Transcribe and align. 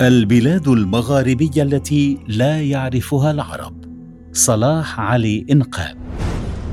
البلاد 0.00 0.68
المغاربية 0.68 1.62
التي 1.62 2.18
لا 2.28 2.62
يعرفها 2.62 3.30
العرب. 3.30 3.74
صلاح 4.32 5.00
علي 5.00 5.46
انقاب 5.50 5.96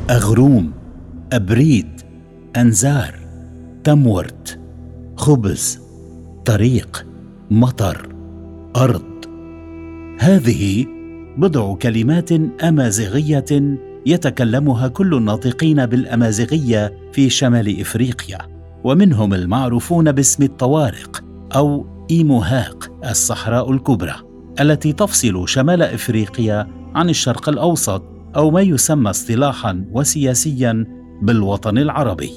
أغروم 0.10 0.72
أبريد 1.34 2.02
أنزار 2.58 3.20
تمورت 3.84 4.60
خبز 5.16 5.80
طريق 6.46 7.06
مطر 7.52 8.10
أرض. 8.76 9.26
هذه 10.20 10.86
بضع 11.38 11.76
كلمات 11.76 12.32
أمازيغية 12.64 13.78
يتكلمها 14.06 14.88
كل 14.88 15.14
الناطقين 15.14 15.86
بالأمازيغية 15.86 16.94
في 17.14 17.30
شمال 17.30 17.82
إفريقيا 17.82 18.38
ومنهم 18.84 19.34
المعروفون 19.34 20.12
باسم 20.12 20.44
الطوارق 20.44 21.24
أو 21.56 21.95
إيموهاق 22.12 22.92
الصحراء 23.10 23.72
الكبرى 23.72 24.14
التي 24.60 24.94
تفصل 24.94 25.50
شمال 25.50 25.82
إفريقيا 25.82 26.68
عن 26.96 27.10
الشرق 27.10 27.50
الأوسط 27.50 28.04
أو 28.36 28.52
ما 28.52 28.62
يسمى 28.62 29.10
اصطلاحا 29.10 29.86
وسياسيا 29.92 30.86
بالوطن 31.22 31.78
العربي. 31.78 32.32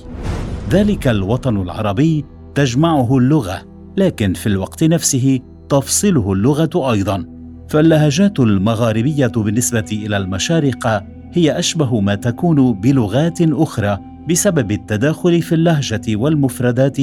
ذلك 0.70 1.08
الوطن 1.08 1.56
العربي 1.56 2.24
تجمعه 2.54 3.18
اللغة 3.18 3.62
لكن 3.96 4.34
في 4.34 4.46
الوقت 4.46 4.84
نفسه 4.84 5.40
تفصله 5.68 6.32
اللغة 6.32 6.92
أيضا. 6.92 7.24
فاللهجات 7.68 8.40
المغاربية 8.40 9.26
بالنسبة 9.26 9.86
إلى 9.92 10.16
المشارقه 10.16 11.06
هي 11.32 11.58
أشبه 11.58 12.00
ما 12.00 12.14
تكون 12.14 12.72
بلغات 12.72 13.38
أخرى 13.42 13.98
بسبب 14.30 14.72
التداخل 14.72 15.42
في 15.42 15.54
اللهجة 15.54 16.16
والمفردات 16.16 16.98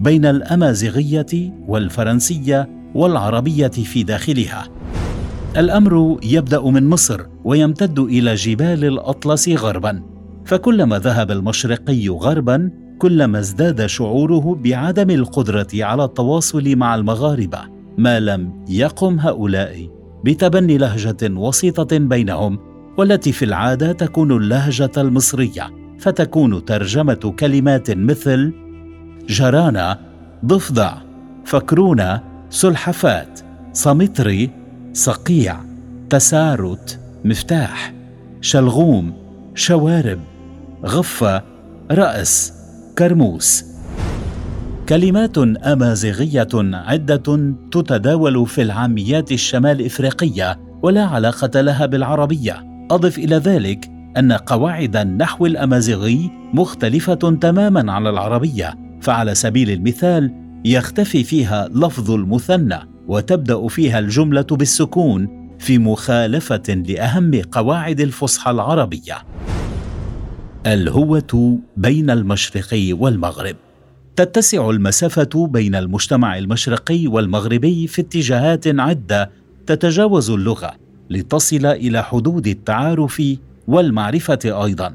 بين 0.00 0.26
الأمازيغية 0.26 1.52
والفرنسية 1.68 2.68
والعربية 2.94 3.68
في 3.68 4.02
داخلها. 4.02 4.68
الأمر 5.56 6.18
يبدأ 6.22 6.62
من 6.62 6.86
مصر 6.86 7.20
ويمتد 7.44 7.98
إلى 7.98 8.34
جبال 8.34 8.84
الأطلس 8.84 9.48
غربا. 9.48 10.02
فكلما 10.44 10.98
ذهب 10.98 11.30
المشرقي 11.30 12.08
غربا 12.08 12.70
كلما 12.98 13.38
ازداد 13.38 13.86
شعوره 13.86 14.58
بعدم 14.64 15.10
القدرة 15.10 15.68
على 15.74 16.04
التواصل 16.04 16.76
مع 16.76 16.94
المغاربة. 16.94 17.58
ما 17.98 18.20
لم 18.20 18.64
يقم 18.68 19.20
هؤلاء 19.20 19.88
بتبني 20.24 20.78
لهجة 20.78 21.16
وسيطة 21.22 21.98
بينهم 21.98 22.58
والتي 22.98 23.32
في 23.32 23.44
العادة 23.44 23.92
تكون 23.92 24.32
اللهجة 24.32 24.90
المصرية. 24.96 25.70
فتكون 25.98 26.64
ترجمة 26.64 27.34
كلمات 27.38 27.90
مثل 27.90 28.65
جرانا 29.28 29.98
ضفدع 30.44 30.94
فكرونا 31.44 32.22
سلحفات 32.50 33.40
صمتري 33.72 34.50
صقيع 34.92 35.56
تسارت 36.10 37.00
مفتاح 37.24 37.92
شلغوم 38.40 39.12
شوارب 39.54 40.20
غفة 40.84 41.42
رأس 41.90 42.52
كرموس. 42.98 43.64
كلمات 44.88 45.38
أمازيغية 45.38 46.48
عدة 46.54 47.54
تتداول 47.72 48.46
في 48.46 48.62
العاميات 48.62 49.32
الشمال 49.32 49.86
إفريقية 49.86 50.60
ولا 50.82 51.04
علاقة 51.04 51.60
لها 51.60 51.86
بالعربية. 51.86 52.86
أضف 52.90 53.18
إلى 53.18 53.36
ذلك 53.36 53.90
أن 54.16 54.32
قواعد 54.32 54.96
النحو 54.96 55.46
الأمازيغي 55.46 56.30
مختلفة 56.54 57.14
تماما 57.14 57.92
عن 57.92 58.06
العربية. 58.06 58.85
فعلى 59.06 59.34
سبيل 59.34 59.70
المثال 59.70 60.32
يختفي 60.64 61.24
فيها 61.24 61.68
لفظ 61.68 62.10
المثنى 62.10 62.78
وتبدأ 63.08 63.68
فيها 63.68 63.98
الجملة 63.98 64.46
بالسكون 64.50 65.48
في 65.58 65.78
مخالفة 65.78 66.62
لأهم 66.68 67.42
قواعد 67.52 68.00
الفصحى 68.00 68.50
العربية. 68.50 69.18
الهوة 70.66 71.58
بين 71.76 72.10
المشرق 72.10 72.68
والمغرب. 72.90 73.56
تتسع 74.16 74.70
المسافة 74.70 75.46
بين 75.46 75.74
المجتمع 75.74 76.38
المشرقي 76.38 77.06
والمغربي 77.06 77.86
في 77.86 78.02
اتجاهات 78.02 78.64
عدة 78.66 79.30
تتجاوز 79.66 80.30
اللغة 80.30 80.74
لتصل 81.10 81.66
إلى 81.66 82.04
حدود 82.04 82.46
التعارف 82.46 83.22
والمعرفة 83.68 84.64
أيضا. 84.64 84.94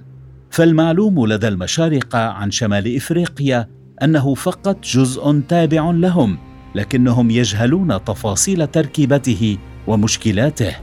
فالمعلوم 0.50 1.28
لدى 1.28 1.48
المشارقه 1.48 2.20
عن 2.20 2.52
شمال 2.52 2.96
إفريقيا 2.96 3.68
أنه 4.04 4.36
فقط 4.36 4.78
جزء 4.84 5.42
تابع 5.50 5.92
لهم 5.92 6.38
لكنهم 6.76 7.32
يجهلون 7.32 8.04
تفاصيل 8.06 8.68
تركيبته 8.68 9.58
ومشكلاته. 9.88 10.76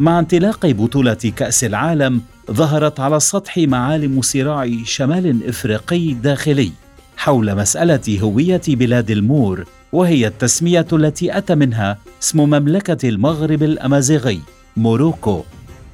مع 0.00 0.18
انطلاق 0.18 0.66
بطولة 0.66 1.14
كأس 1.14 1.64
العالم 1.64 2.20
ظهرت 2.50 3.00
على 3.00 3.16
السطح 3.16 3.58
معالم 3.58 4.22
صراع 4.22 4.70
شمال 4.84 5.48
إفريقي 5.48 6.14
داخلي 6.14 6.72
حول 7.16 7.56
مسألة 7.56 8.18
هوية 8.22 8.60
بلاد 8.68 9.10
المور 9.10 9.64
وهي 9.92 10.26
التسمية 10.26 10.86
التي 10.92 11.38
أتى 11.38 11.54
منها 11.54 11.98
اسم 12.22 12.40
مملكة 12.40 13.08
المغرب 13.08 13.62
الأمازيغي 13.62 14.40
موروكو 14.76 15.42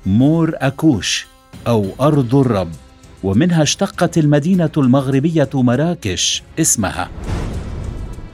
مور 0.06 0.52
أكوش 0.56 1.26
أو 1.66 1.86
أرض 2.00 2.34
الرب. 2.34 2.70
ومنها 3.22 3.62
اشتقت 3.62 4.18
المدينة 4.18 4.70
المغربية 4.76 5.48
مراكش 5.54 6.42
اسمها. 6.60 7.10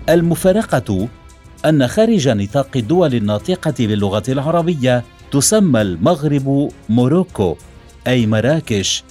المفارقة 0.09 1.09
أن 1.65 1.89
خارج 1.89 2.29
نطاق 2.29 2.69
الدول 2.77 3.15
الناطقة 3.15 3.75
باللغة 3.79 4.23
العربية 4.29 5.05
تسمى 5.31 5.83
المغرب 5.83 6.69
موروكو 6.89 7.57
أي 8.07 8.27
مراكش 8.27 9.05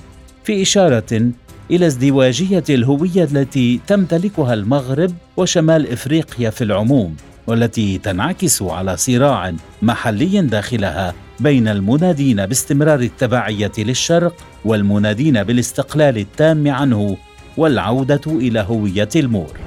في 0.43 0.61
إشارة 0.61 1.31
إلى 1.71 1.87
ازدواجية 1.87 2.63
الهوية 2.69 3.23
التي 3.23 3.79
تمتلكها 3.87 4.53
المغرب 4.53 5.13
وشمال 5.37 5.91
إفريقيا 5.91 6.49
في 6.49 6.63
العموم 6.63 7.15
والتي 7.47 7.97
تنعكس 7.97 8.61
على 8.61 8.97
صراع 8.97 9.53
محلي 9.81 10.41
داخلها. 10.41 11.13
بين 11.39 11.67
المنادين 11.67 12.45
باستمرار 12.45 12.99
التبعية 12.99 13.71
للشرق 13.77 14.35
والمنادين 14.65 15.43
بالاستقلال 15.43 16.17
التام 16.17 16.67
عنه 16.67 17.17
والعودة 17.57 18.21
إلى 18.27 18.59
هوية 18.59 19.09
المور. 19.15 19.59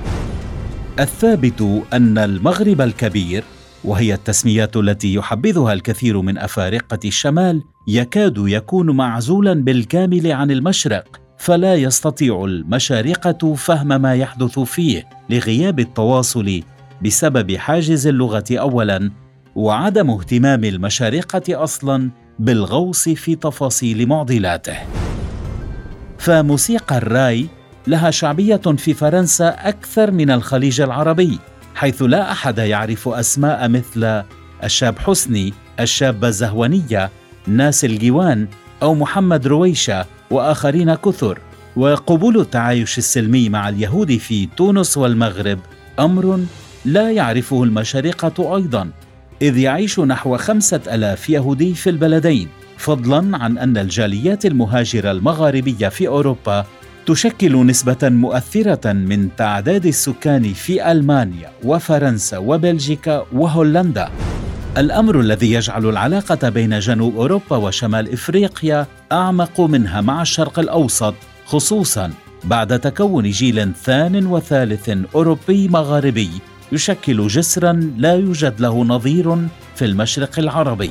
الثابت 1.01 1.83
أن 1.93 2.19
المغرب 2.19 2.81
الكبير 2.81 3.45
وهي 3.85 4.15
التسميات 4.15 4.77
التي 4.77 5.15
يحبذها 5.15 5.73
الكثير 5.73 6.21
من 6.21 6.39
أفارقة 6.39 6.99
الشمال 7.05 7.63
يكاد 7.89 8.35
يكون 8.39 8.91
معزولا 8.91 9.55
بالكامل 9.55 10.33
عن 10.33 10.51
المشرق 10.51 11.21
فلا 11.39 11.75
يستطيع 11.75 12.45
المشارقة 12.45 13.55
فهم 13.55 14.03
ما 14.03 14.15
يحدث 14.15 14.59
فيه 14.59 15.09
لغياب 15.31 15.81
التواصل 15.81 16.61
بسبب 17.05 17.57
حاجز 17.57 18.07
اللغة 18.07 18.45
اولا 18.51 19.11
وعدم 19.57 20.11
اهتمام 20.11 20.65
المشارقة 20.65 21.43
أصلا 21.63 22.11
بالغوص 22.39 23.09
في 23.09 23.35
تفاصيل 23.35 24.07
معضلاته. 24.09 24.77
فموسيقى 26.19 26.99
الراي 26.99 27.47
لها 27.87 28.11
شعبية 28.11 28.57
في 28.57 28.95
فرنسا 28.95 29.49
أكثر 29.49 30.11
من 30.11 30.31
الخليج 30.31 30.81
العربي 30.81 31.39
حيث 31.75 32.03
لا 32.03 32.33
أحد 32.33 32.59
يعرف 32.59 33.09
أسماء 33.09 33.69
مثل 33.69 34.23
الشاب 34.65 34.99
حسني 34.99 35.53
الشابه 35.81 36.29
الزهونيه 36.29 37.11
ناس 37.47 37.85
الجوان 37.85 38.49
أو 38.83 38.95
محمد 38.95 39.47
رويشة 39.47 40.07
وآخرين 40.31 40.95
كثر. 40.95 41.39
وقبول 41.77 42.41
التعايش 42.41 42.99
السلمي 42.99 43.49
مع 43.49 43.69
اليهود 43.69 44.17
في 44.17 44.47
تونس 44.47 44.97
والمغرب 44.97 45.59
أمر 45.99 46.41
لا 46.85 47.11
يعرفه 47.11 47.63
المشارقة 47.63 48.57
أيضا. 48.57 48.91
إذ 49.43 49.59
يعيش 49.59 50.01
نحو 50.01 50.37
خمسة 50.37 50.81
آلاف 50.93 51.31
يهودي 51.31 51.75
في 51.75 51.91
البلدين 51.91 52.49
فضلا 52.79 53.37
عن 53.39 53.59
أن 53.59 53.77
الجاليات 53.77 54.47
المهاجرة 54.47 55.11
المغاربية 55.11 55.89
في 55.89 56.09
أوروبا 56.09 56.65
تشكل 57.07 57.67
نسبة 57.67 57.99
مؤثرة 58.03 58.93
من 58.93 59.29
تعداد 59.37 59.87
السكان 59.87 60.53
في 60.53 60.93
ألمانيا 60.93 61.51
وفرنسا 61.65 62.39
وبلجيكا 62.39 63.27
وهولندا. 63.33 64.09
الأمر 64.77 65.21
الذي 65.21 65.53
يجعل 65.53 65.87
العلاقة 65.87 66.49
بين 66.49 66.79
جنوب 66.79 67.17
أوروبا 67.17 67.57
وشمال 67.57 68.13
إفريقيا 68.13 68.87
أعمق 69.13 69.61
منها 69.61 70.01
مع 70.01 70.23
الشرق 70.23 70.59
الأوسط 70.59 71.15
خصوصا 71.47 72.13
بعد 72.45 72.81
تكون 72.81 73.31
جيل 73.31 73.73
ثان 73.85 74.27
وثالث 74.27 74.91
أوروبي 75.15 75.69
مغاربي 75.69 76.31
يشكل 76.73 77.27
جسرا 77.27 77.73
لا 77.97 78.15
يوجد 78.15 78.61
له 78.61 78.85
نظير 78.85 79.37
في 79.75 79.85
المشرق 79.85 80.39
العربي. 80.39 80.91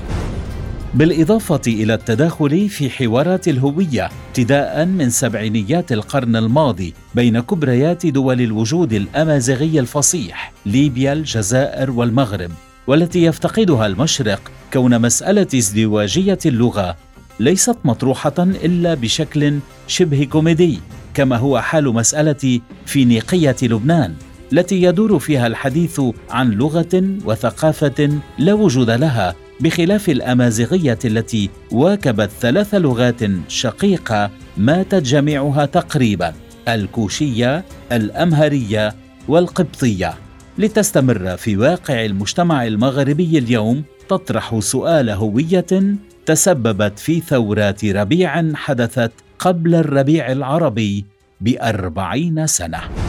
بالإضافة 0.94 1.62
إلى 1.68 1.94
التداخل 1.94 2.70
في 2.70 2.90
حوارات 2.90 3.48
الهوية 3.48 4.10
ابتداء 4.28 4.86
من 4.86 5.10
سبعينيات 5.10 5.92
القرن 5.92 6.36
الماضي 6.36 6.94
بين 7.16 7.40
كبريات 7.40 8.06
دول 8.06 8.42
الوجود 8.42 8.94
الأمازيغي 8.94 9.80
الفصيح 9.80 10.54
ليبيا 10.66 11.14
الجزائر 11.14 11.92
والمغرب 11.92 12.52
والتي 12.88 13.24
يفتقدها 13.24 13.86
المشرق 13.86 14.52
كون 14.74 15.02
مسألة 15.02 15.48
ازدواجية 15.56 16.40
اللغة 16.46 16.96
ليست 17.40 17.78
مطروحة 17.86 18.34
إلا 18.40 18.94
بشكل 18.94 19.60
شبه 19.88 20.24
كوميدي 20.24 20.80
كما 21.14 21.38
هو 21.38 21.60
حال 21.62 21.94
مسألة 21.94 22.60
فينيقية 22.86 23.56
لبنان 23.64 24.14
التي 24.54 24.82
يدور 24.82 25.20
فيها 25.20 25.48
الحديث 25.48 26.02
عن 26.30 26.52
لغة 26.52 27.04
وثقافة 27.26 28.10
لا 28.38 28.54
وجود 28.54 28.90
لها 28.90 29.36
بخلاف 29.60 30.10
الأمازيغية 30.10 31.00
التي 31.06 31.50
واكبت 31.72 32.30
ثلاث 32.40 32.76
لغات 32.76 33.22
شقيقة 33.48 34.32
ماتت 34.58 34.96
جميعها 35.04 35.66
تقريبا 35.66 36.34
الكوشية 36.68 37.66
الأمهرية 37.92 38.96
والقبطية. 39.28 40.14
لتستمر 40.58 41.38
في 41.38 41.58
واقع 41.58 42.06
المجتمع 42.06 42.68
المغربي 42.68 43.38
اليوم 43.38 43.84
تطرح 44.10 44.60
سؤال 44.60 45.10
هوية 45.10 45.96
تسببت 46.26 47.00
في 47.00 47.20
ثورات 47.20 47.86
ربيع 47.86 48.54
حدثت 48.56 49.12
قبل 49.40 49.76
الربيع 49.76 50.32
العربي 50.32 51.06
بأربعين 51.42 52.48
سنة. 52.48 53.05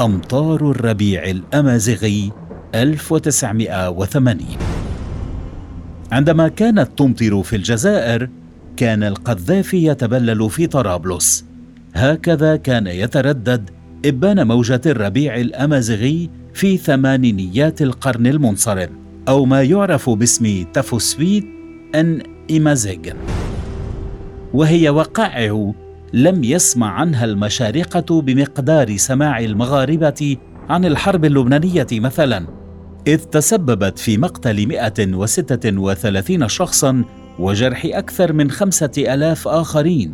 أمطار 0.00 0.70
الربيع 0.70 1.24
الأمازيغي 1.24 2.32
1980 2.74 4.38
عندما 6.12 6.48
كانت 6.48 6.88
تمطر 6.98 7.42
في 7.42 7.56
الجزائر 7.56 8.28
كان 8.76 9.02
القذافي 9.02 9.86
يتبلل 9.86 10.50
في 10.50 10.66
طرابلس. 10.66 11.44
هكذا 11.94 12.56
كان 12.56 12.86
يتردد 12.86 13.70
إبان 14.04 14.46
موجة 14.46 14.80
الربيع 14.86 15.36
الأمازيغي 15.36 16.30
في 16.54 16.76
ثمانينيات 16.76 17.82
القرن 17.82 18.26
المنصرم 18.26 18.90
أو 19.28 19.44
ما 19.44 19.62
يعرف 19.62 20.10
باسم 20.10 20.64
تفوسفيت 20.72 21.44
أن 21.94 22.22
إيمازيغن. 22.50 23.16
وهي 24.54 24.90
وقائع 24.90 25.72
لم 26.14 26.44
يسمع 26.44 26.90
عنها 26.90 27.24
المشارقة 27.24 28.22
بمقدار 28.22 28.96
سماع 28.96 29.40
المغاربة 29.40 30.36
عن 30.68 30.84
الحرب 30.84 31.24
اللبنانية 31.24 31.86
مثلا 31.92 32.46
إذ 33.06 33.18
تسببت 33.18 33.98
في 33.98 34.18
مقتل 34.18 34.66
136 34.66 36.48
شخصا 36.48 37.04
وجرح 37.38 37.82
أكثر 37.84 38.32
من 38.32 38.50
خمسة 38.50 38.90
ألاف 38.98 39.48
آخرين. 39.48 40.12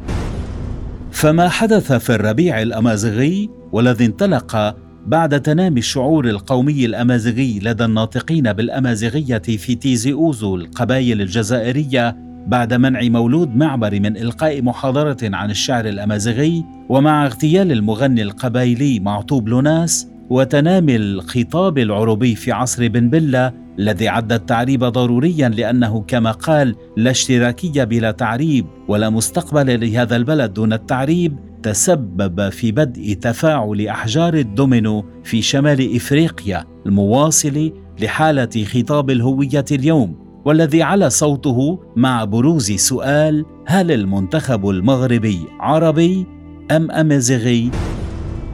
فما 1.13 1.49
حدث 1.49 1.93
في 1.93 2.15
الربيع 2.15 2.63
الأمازيغي 2.63 3.51
والذي 3.73 4.07
انطلق 4.07 4.77
بعد 5.07 5.43
تنامي 5.43 5.81
الشعور 5.81 6.29
القومي 6.29 6.85
الأمازيغي 6.85 7.59
لدى 7.63 7.85
الناطقين 7.85 8.53
بالأمازيغية 8.53 9.39
في 9.39 9.75
تيزي 9.75 10.13
أوزو 10.13 10.57
القبائل 10.57 11.21
الجزائرية 11.21 12.30
بعد 12.47 12.75
منع 12.75 13.01
مولود 13.03 13.57
معبر 13.57 14.01
من 14.01 14.17
إلقاء 14.17 14.63
محاضرة 14.63 15.19
عن 15.23 15.51
الشعر 15.51 15.89
الأمازيغي 15.89 16.65
ومع 16.89 17.27
اغتيال 17.27 17.73
المغني 17.73 18.23
القبائلي 18.23 19.01
معطوب 19.01 19.49
لوناس 19.49 20.09
وتنامي 20.31 20.97
الخطاب 20.97 21.79
العربي 21.79 22.35
في 22.35 22.53
عصر 22.53 22.89
بن 22.89 23.11
بلة 23.11 23.53
الذي 23.79 24.09
عد 24.09 24.33
التعريب 24.33 24.85
ضروريا 24.85 25.49
لأنه 25.49 26.05
كما 26.09 26.31
قال 26.31 26.75
لا 26.97 27.11
اشتراكية 27.11 27.85
بلا 27.85 28.11
تعريب 28.11 28.67
ولا 28.89 29.11
مستقبل 29.11 29.81
لهذا 29.81 30.17
البلد 30.17 30.53
دون 30.53 30.73
التعريب 30.73 31.37
تسبب 31.63 32.49
في 32.49 32.73
بدء 32.73 33.13
تفاعل 33.21 33.87
أحجار 33.87 34.35
الدومينو 34.35 35.05
في 35.25 35.43
شمال 35.43 35.97
إفريقيا 35.97 36.65
المواصل 36.87 37.73
لحالة 38.01 38.65
خطاب 38.65 39.11
الهوية 39.11 39.65
اليوم. 39.73 40.20
والذي 40.45 40.83
على 40.83 41.11
صوته 41.11 41.79
مع 41.97 42.25
بروز 42.25 42.73
سؤال 42.73 43.45
هل 43.67 43.93
المنتخب 43.93 44.69
المغربي 44.69 45.41
عربي 45.61 46.27
أم 46.71 46.91
أمازيغي؟ 46.91 47.71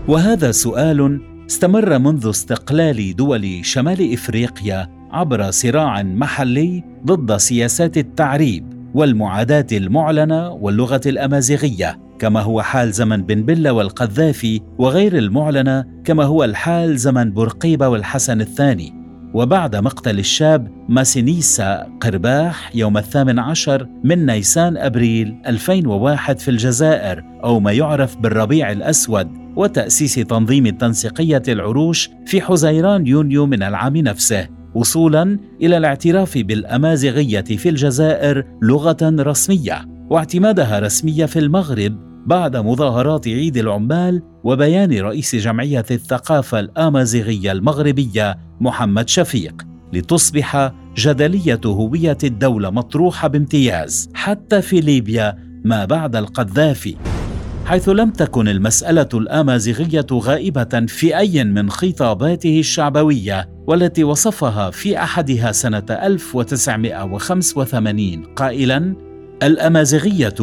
وهذا 0.08 0.50
سؤال 0.50 1.20
استمر 1.50 1.98
منذ 1.98 2.28
استقلال 2.28 3.16
دول 3.16 3.64
شمال 3.64 4.12
إفريقيا 4.12 4.88
عبر 5.10 5.50
صراع 5.50 6.02
محلي 6.02 6.84
ضد 7.06 7.36
سياسات 7.36 7.98
التعريب 7.98 8.76
والمعاداة 8.94 9.66
المعلنة 9.72 10.50
واللغة 10.50 11.00
الأمازيغية 11.06 11.98
كما 12.18 12.40
هو 12.40 12.62
حال 12.62 12.92
زمن 12.92 13.22
بن 13.22 13.42
بلة 13.42 13.72
والقذافي 13.72 14.60
وغير 14.78 15.18
المعلنة 15.18 15.84
كما 16.04 16.24
هو 16.24 16.44
الحال 16.44 16.96
زمن 16.98 17.30
بورقيبة 17.30 17.88
والحسن 17.88 18.40
الثاني. 18.40 18.95
وبعد 19.36 19.76
مقتل 19.76 20.18
الشاب 20.18 20.68
ماسينيسا 20.88 21.86
قرباح 22.00 22.76
يوم 22.76 22.98
الثامن 22.98 23.38
عشر 23.38 23.88
من 24.04 24.26
نيسان 24.26 24.76
أبريل 24.76 25.36
2001 25.46 26.38
في 26.38 26.50
الجزائر 26.50 27.24
أو 27.44 27.60
ما 27.60 27.72
يعرف 27.72 28.16
بالربيع 28.16 28.72
الأسود 28.72 29.28
وتأسيس 29.56 30.14
تنظيم 30.14 30.68
تنسيقية 30.68 31.42
العروش 31.48 32.10
في 32.26 32.40
حزيران 32.40 33.06
يونيو 33.06 33.46
من 33.46 33.62
العام 33.62 33.96
نفسه 33.96 34.48
وصولا 34.74 35.38
إلى 35.62 35.76
الاعتراف 35.76 36.38
بالأمازيغية 36.38 37.40
في 37.40 37.68
الجزائر 37.68 38.44
لغة 38.62 38.96
رسمية 39.02 39.84
واعتمادها 40.10 40.78
رسمية 40.78 41.26
في 41.26 41.38
المغرب 41.38 42.15
بعد 42.26 42.56
مظاهرات 42.56 43.28
عيد 43.28 43.56
العمال 43.56 44.22
وبيان 44.44 45.00
رئيس 45.00 45.36
جمعية 45.36 45.84
الثقافة 45.90 46.60
الآمازيغية 46.60 47.52
المغربية 47.52 48.38
محمد 48.60 49.08
شفيق 49.08 49.62
لتصبح 49.92 50.72
جدلية 50.96 51.60
هوية 51.66 52.18
الدولة 52.24 52.70
مطروحة 52.70 53.28
بامتياز 53.28 54.10
حتى 54.14 54.62
في 54.62 54.80
ليبيا 54.80 55.38
ما 55.64 55.84
بعد 55.84 56.16
القذافي. 56.16 56.96
حيث 57.64 57.88
لم 57.88 58.10
تكن 58.10 58.48
المسألة 58.48 59.08
الآمازيغية 59.14 60.06
غائبة 60.12 60.86
في 60.88 61.18
أي 61.18 61.44
من 61.44 61.70
خطاباته 61.70 62.58
الشعبوية 62.58 63.48
والتي 63.66 64.04
وصفها 64.04 64.70
في 64.70 64.98
أحدها 64.98 65.52
سنة 65.52 65.86
1985 65.90 68.24
قائلاً: 68.36 68.96
الآمازيغية 69.42 70.34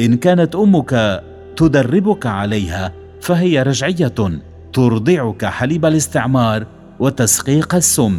إن 0.00 0.16
كانت 0.16 0.54
أمك 0.54 1.22
تدربك 1.56 2.26
عليها 2.26 2.92
فهي 3.20 3.62
رجعية 3.62 4.14
ترضعك 4.72 5.44
حليب 5.44 5.86
الاستعمار 5.86 6.66
وتسقيق 7.00 7.74
السم. 7.74 8.18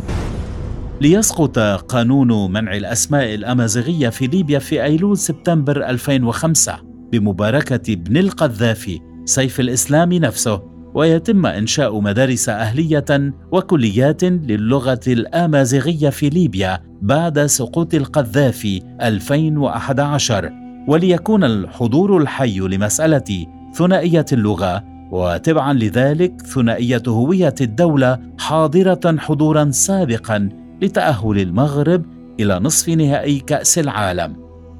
ليسقط 1.01 1.59
قانون 1.59 2.51
منع 2.51 2.75
الأسماء 2.75 3.33
الأمازيغية 3.35 4.09
في 4.09 4.27
ليبيا 4.27 4.59
في 4.59 4.83
أيلول 4.83 5.17
سبتمبر 5.17 5.89
2005 5.89 6.75
بمباركة 7.11 7.93
ابن 7.93 8.17
القذافي 8.17 8.99
سيف 9.25 9.59
الإسلام 9.59 10.13
نفسه 10.13 10.61
ويتم 10.93 11.45
إنشاء 11.45 11.99
مدارس 11.99 12.49
أهلية 12.49 13.33
وكليات 13.51 14.23
للغة 14.23 14.99
الأمازيغية 15.07 16.09
في 16.09 16.29
ليبيا 16.29 16.79
بعد 17.01 17.45
سقوط 17.45 17.93
القذافي 17.93 18.81
2011 19.01 20.58
وليكون 20.87 21.43
الحضور 21.43 22.17
الحي 22.17 22.59
لمسألة 22.59 23.45
ثنائية 23.73 24.25
اللغة 24.31 24.83
وتبعا 25.11 25.73
لذلك 25.73 26.41
ثنائية 26.41 27.03
هوية 27.07 27.55
الدولة 27.61 28.19
حاضرة 28.39 29.17
حضورا 29.17 29.71
سابقا 29.71 30.49
لتأهل 30.81 31.39
المغرب 31.39 32.05
إلى 32.39 32.59
نصف 32.59 32.89
نهائي 32.89 33.39
كأس 33.39 33.79
العالم. 33.79 34.35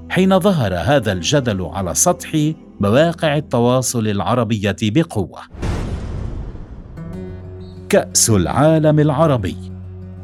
حين 0.10 0.40
ظهر 0.40 0.74
هذا 0.76 1.12
الجدل 1.12 1.62
على 1.66 1.94
سطح 1.96 2.52
مواقع 2.80 3.38
التواصل 3.38 4.08
العربية 4.08 4.76
بقوة. 4.82 5.40
كأس 7.90 8.30
العالم 8.30 9.00
العربي. 9.00 9.69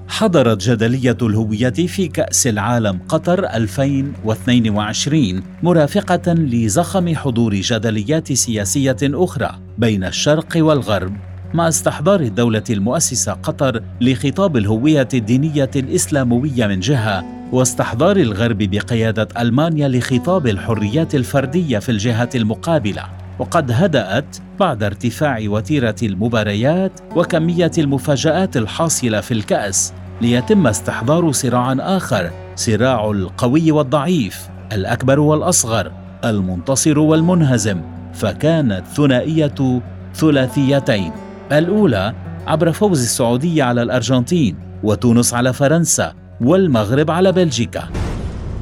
حضرت 0.07 0.61
جدلية 0.61 1.17
الهوية 1.21 1.69
في 1.69 2.07
كأس 2.07 2.47
العالم 2.47 2.99
قطر 3.09 3.45
2022 3.45 5.43
مرافقة 5.63 6.33
لزخم 6.33 7.15
حضور 7.15 7.53
جدليات 7.53 8.33
سياسية 8.33 8.97
أخرى 9.03 9.59
بين 9.77 10.03
الشرق 10.03 10.47
والغرب 10.55 11.13
مع 11.53 11.67
استحضار 11.67 12.19
الدولة 12.19 12.63
المؤسسة 12.69 13.33
قطر 13.33 13.83
لخطاب 14.01 14.57
الهوية 14.57 15.07
الدينية 15.13 15.71
الإسلاموية 15.75 16.67
من 16.67 16.79
جهة 16.79 17.25
واستحضار 17.51 18.17
الغرب 18.17 18.57
بقيادة 18.57 19.27
ألمانيا 19.37 19.87
لخطاب 19.87 20.47
الحريات 20.47 21.15
الفردية 21.15 21.79
في 21.79 21.89
الجهة 21.89 22.29
المقابلة. 22.35 23.24
وقد 23.39 23.71
هدأت 23.71 24.37
بعد 24.59 24.83
ارتفاع 24.83 25.39
وتيرة 25.41 25.95
المباريات 26.03 26.91
وكمية 27.15 27.71
المفاجآت 27.77 28.57
الحاصلة 28.57 29.21
في 29.21 29.33
الكأس 29.33 29.93
ليتم 30.21 30.67
استحضار 30.67 31.31
صراع 31.31 31.73
آخر 31.79 32.31
صراع 32.55 33.11
القوي 33.11 33.71
والضعيف 33.71 34.49
الأكبر 34.71 35.19
والأصغر 35.19 35.91
المنتصر 36.25 36.99
والمنهزم 36.99 37.81
فكانت 38.13 38.83
ثنائيه 38.95 39.81
ثلاثيتين. 40.15 41.11
الأولى 41.51 42.13
عبر 42.47 42.71
فوز 42.71 43.01
السعوديه 43.01 43.63
على 43.63 43.81
الأرجنتين 43.81 44.57
وتونس 44.83 45.33
على 45.33 45.53
فرنسا 45.53 46.13
والمغرب 46.41 47.11
على 47.11 47.31
بلجيكا. 47.31 47.83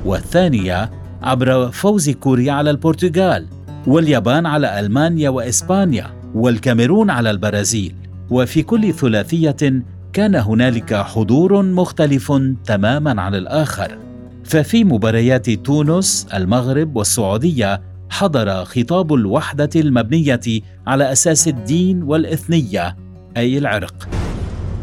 والثانية 0.06 0.92
عبر 1.22 1.72
فوز 1.72 2.10
كوريا 2.10 2.52
على 2.52 2.70
البرتغال 2.70 3.48
واليابان 3.88 4.46
على 4.46 4.80
ألمانيا 4.80 5.30
وإسبانيا 5.30 6.08
والكاميرون 6.36 7.10
على 7.10 7.32
البرازيل. 7.32 7.96
وفي 8.30 8.64
كل 8.64 8.94
ثلاثية 8.94 9.84
كان 10.14 10.36
هنالك 10.36 10.94
حضور 10.94 11.62
مختلف 11.62 12.32
تماما 12.66 13.22
عن 13.22 13.36
الآخر. 13.36 13.98
ففي 14.44 14.84
مباريات 14.84 15.50
تونس 15.50 16.28
المغرب 16.34 16.96
والسعودية 16.96 17.82
حضر 18.10 18.66
خطاب 18.66 19.14
الوحدة 19.14 19.70
المبنية 19.76 20.40
على 20.88 21.12
أساس 21.12 21.48
الدين 21.48 22.04
والإثنية 22.04 22.98
أي 23.38 23.58
العرق. 23.58 24.10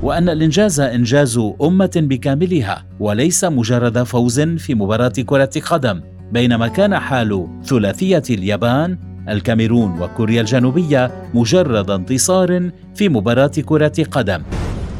وأن 0.03 0.29
الإنجاز 0.29 0.81
إنجاز 0.81 1.41
أمة 1.63 1.91
بكاملها 1.97 2.85
وليس 3.01 3.45
مجرد 3.45 4.03
فوز 4.03 4.41
في 4.41 4.75
مباراة 4.75 5.09
كرة 5.09 5.51
قدم. 5.67 6.01
بينما 6.33 6.69
كان 6.69 6.99
حال 6.99 7.49
ثلاثية 7.65 8.23
اليابان 8.31 8.99
الكاميرون 9.29 10.03
وكوريا 10.03 10.41
الجنوبية 10.41 11.11
مجرد 11.35 11.91
انتصار 11.91 12.71
في 12.95 13.09
مباراة 13.09 13.53
كرة 13.65 14.05
قدم. 14.11 14.43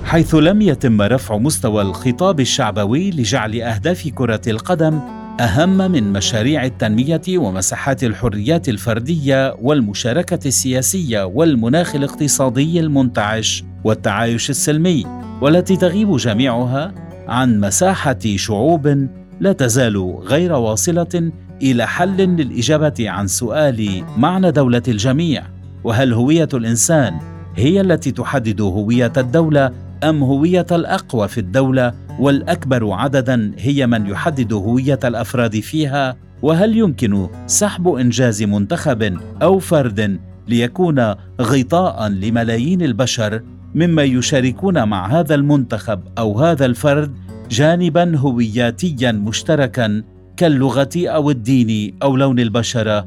حيث 0.05 0.35
لم 0.35 0.63
يتم 0.63 1.03
رفع 1.03 1.37
مستوى 1.37 1.83
الخطاب 1.83 2.41
الشعبوي 2.41 3.11
لجعل 3.11 3.61
أهداف 3.61 4.09
كرة 4.09 4.41
القدم 4.47 5.01
أهم 5.41 5.91
من 5.93 6.13
مشاريع 6.13 6.65
التنمية 6.65 7.23
ومساحات 7.29 8.05
الحريات 8.05 8.69
الفردية 8.69 9.57
والمشاركة 9.63 10.49
السياسية 10.49 11.25
والمناخ 11.25 11.95
الاقتصادي 11.95 12.81
المنتعش 12.81 13.65
والتعايش 13.85 14.51
السلمي 14.51 15.05
والتي 15.41 15.77
تغيب 15.77 16.17
جميعها 16.17 16.95
عن 17.29 17.61
مساحة 17.61 18.19
شعوب 18.37 19.09
لا 19.41 19.53
تزال 19.53 20.19
غير 20.27 20.53
واصلة 20.53 21.33
إلى 21.63 21.87
حل 21.87 22.17
للإجابة 22.17 23.11
عن 23.11 23.27
سؤال 23.27 24.05
معنى 24.17 24.51
دولة 24.51 24.83
الجميع. 24.89 25.43
وهل 25.85 26.13
هوية 26.13 26.49
الإنسان 26.55 27.19
هي 27.57 27.81
التي 27.81 28.11
تحدد 28.11 28.61
هوية 28.61 29.13
الدولة 29.17 29.71
أم 30.05 30.23
هوية 30.23 30.67
الأقوى 30.73 31.29
في 31.29 31.39
الدولة؟ 31.39 31.93
والأكبر 32.19 32.93
عددا 32.93 33.53
هي 33.59 33.87
من 33.87 34.07
يحدد 34.07 34.53
هوية 34.53 34.99
الأفراد 35.05 35.61
فيها؟ 35.61 36.17
وهل 36.43 36.77
يمكن 36.77 37.29
سحب 37.47 37.89
إنجاز 37.89 38.43
منتخب 38.43 39.17
أو 39.43 39.59
فرد 39.59 40.21
ليكون 40.49 41.15
غطاء 41.41 42.09
لملايين 42.09 42.83
البشر 42.83 43.43
مما 43.75 44.03
يشاركون 44.03 44.89
مع 44.89 45.07
هذا 45.07 45.35
المنتخب 45.35 46.01
أو 46.19 46.41
هذا 46.41 46.67
الفرد؟ 46.67 47.30
جانبا 47.51 48.17
هوياتيا 48.17 49.13
مشتركا 49.13 50.03
كاللغة 50.37 50.91
أو 50.97 51.31
الدين 51.31 51.97
أو 52.03 52.17
لون 52.17 52.41
البشره 52.41 53.07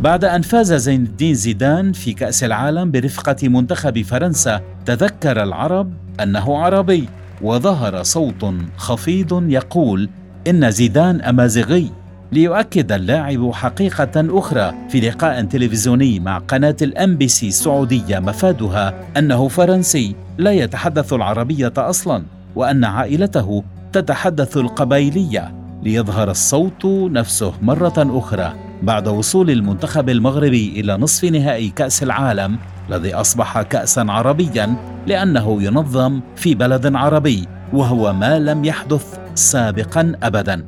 بعد 0.00 0.24
أن 0.24 0.42
فاز 0.42 0.74
زين 0.74 1.02
الدين 1.02 1.34
زيدان 1.34 1.92
في 1.92 2.12
كأس 2.12 2.44
العالم 2.44 2.90
برفقة 2.90 3.48
منتخب 3.48 4.02
فرنسا 4.02 4.60
تذكر 4.86 5.42
العرب 5.42 5.92
أنه 6.22 6.58
عربي 6.58 7.08
وظهر 7.42 8.02
صوت 8.02 8.54
خفيض 8.76 9.50
يقول 9.50 10.08
إن 10.48 10.70
زيدان 10.70 11.20
أمازيغي. 11.20 11.90
ليؤكد 12.32 12.92
اللاعب 12.92 13.50
حقيقة 13.52 14.38
أخرى 14.38 14.74
في 14.88 15.00
لقاء 15.00 15.44
تلفزيوني 15.44 16.20
مع 16.20 16.38
قناة 16.38 16.76
الأم 16.82 17.16
بي 17.16 17.28
سي 17.28 17.48
السعودية 17.48 18.18
مفادها 18.18 18.94
أنه 19.16 19.48
فرنسي 19.48 20.14
لا 20.38 20.52
يتحدث 20.52 21.12
العربية 21.12 21.72
أصلا. 21.76 22.37
وأن 22.58 22.84
عائلته 22.84 23.64
تتحدث 23.92 24.56
القبيلية 24.56 25.54
ليظهر 25.82 26.30
الصوت 26.30 26.84
نفسه 26.86 27.52
مرة 27.62 28.18
أخرى 28.18 28.54
بعد 28.82 29.08
وصول 29.08 29.50
المنتخب 29.50 30.08
المغربي 30.08 30.80
إلى 30.80 30.96
نصف 30.96 31.24
نهائي 31.24 31.68
كأس 31.68 32.02
العالم 32.02 32.58
الذي 32.88 33.14
أصبح 33.14 33.62
كأسا 33.62 34.00
عربيا 34.08 34.76
لأنه 35.06 35.62
ينظم 35.62 36.20
في 36.36 36.54
بلد 36.54 36.94
عربي 36.94 37.48
وهو 37.72 38.12
ما 38.12 38.38
لم 38.38 38.64
يحدث 38.64 39.18
سابقا 39.34 40.12
أبدا. 40.22 40.64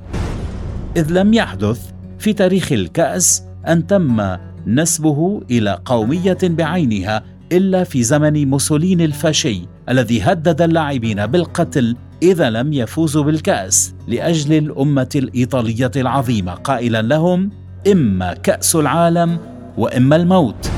إذ 0.97 1.13
لم 1.13 1.35
يحدث 1.35 1.91
في 2.19 2.33
تاريخ 2.33 2.73
الكأس 2.73 3.43
أن 3.69 3.87
تم 3.87 4.37
نسبه 4.67 5.43
إلى 5.51 5.79
قومية 5.85 6.39
بعينها 6.43 7.23
إلا 7.53 7.85
في 7.85 8.03
زمن 8.03 8.51
موسوليني 8.51 9.05
الفاشي 9.05 9.63
الذي 9.89 10.23
هدد 10.23 10.63
اللاعبين 10.63 11.27
بالقتل 11.27 11.97
إذا 12.23 12.51
لم 12.51 12.73
يفوزوا 12.73 13.25
بالكأس 13.25 13.95
لأجل 14.09 14.59
الأمة 14.59 15.09
الإيطالية 15.15 15.91
العظيمة. 15.97 16.55
قائلا 16.55 17.03
لهم 17.03 17.51
إما 17.93 18.35
كأس 18.35 18.77
العالم 18.77 19.39
وإما 19.79 20.17
الموت. 20.17 20.71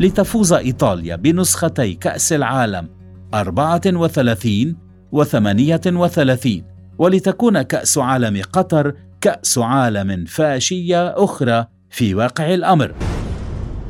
لتفوز 0.00 0.52
إيطاليا 0.52 1.16
بنسختي 1.16 1.94
كأس 1.94 2.32
العالم 2.32 2.88
34 3.34 4.76
و 5.12 5.24
38 5.24 6.64
ولتكون 6.98 7.62
كأس 7.62 7.98
عالم 7.98 8.42
قطر 8.52 8.94
كأس 9.20 9.58
عالم 9.58 10.24
فاشية 10.24 11.08
أخرى 11.08 11.66
في 11.90 12.14
واقع 12.14 12.54
الأمر. 12.54 12.94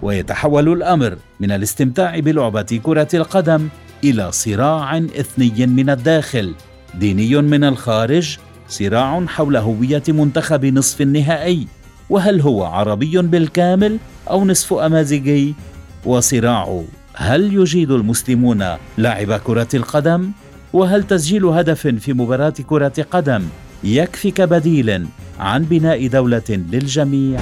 ويتحول 0.02 0.72
الأمر 0.72 1.16
من 1.40 1.50
الاستمتاع 1.50 2.18
بلعبة 2.18 2.80
كرة 2.82 3.08
القدم 3.14 3.68
إلى 4.04 4.32
صراع 4.32 4.98
إثني 4.98 5.66
من 5.66 5.90
الداخل 5.90 6.54
ديني 6.94 7.36
من 7.36 7.64
الخارج 7.64 8.38
صراع 8.68 9.26
حول 9.26 9.56
هوية 9.56 10.02
منتخب 10.08 10.64
نصف 10.64 11.00
النهائي. 11.00 11.66
وهل 12.10 12.40
هو 12.40 12.64
عربي 12.64 13.18
بالكامل 13.22 13.98
أو 14.30 14.44
نصف 14.44 14.72
أمازيغي؟ 14.72 15.54
وصراع 16.04 16.82
هل 17.14 17.54
يجيد 17.54 17.90
المسلمون 17.90 18.64
لعب 18.98 19.32
كرة 19.32 19.68
القدم؟ 19.74 20.30
وهل 20.72 21.02
تسجيل 21.02 21.44
هدف 21.44 21.86
في 21.86 22.12
مباراة 22.12 22.54
كرة 22.66 23.06
قدم 23.10 23.42
يكفي 23.84 24.30
كبديل 24.30 25.06
عن 25.38 25.62
بناء 25.62 26.06
دولة 26.06 26.42
للجميع؟ 26.50 27.40